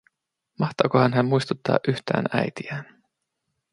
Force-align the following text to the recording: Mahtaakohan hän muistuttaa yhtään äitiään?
Mahtaakohan 0.59 1.13
hän 1.13 1.25
muistuttaa 1.25 1.77
yhtään 1.87 2.25
äitiään? 2.33 3.03